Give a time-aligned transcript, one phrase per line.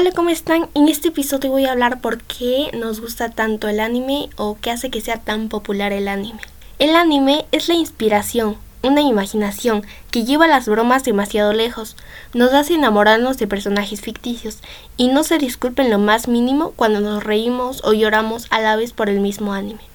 [0.00, 0.66] Hola, ¿cómo están?
[0.72, 4.70] En este episodio voy a hablar por qué nos gusta tanto el anime o qué
[4.70, 6.40] hace que sea tan popular el anime.
[6.78, 11.98] El anime es la inspiración, una imaginación que lleva las bromas demasiado lejos,
[12.32, 14.60] nos hace enamorarnos de personajes ficticios
[14.96, 18.94] y no se disculpen lo más mínimo cuando nos reímos o lloramos a la vez
[18.94, 19.82] por el mismo anime.